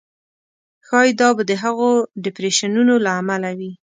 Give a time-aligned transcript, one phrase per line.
[0.87, 1.89] ښایي دا به د هغو
[2.23, 3.71] ډېپریشنونو له امله وي.